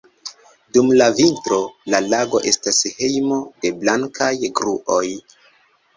Dum 0.77 0.87
la 1.01 1.09
vintro, 1.19 1.59
la 1.95 2.01
lago 2.13 2.41
estas 2.53 2.81
hejmo 3.03 3.37
de 3.67 3.73
blankaj 3.85 4.33
gruoj. 4.61 5.07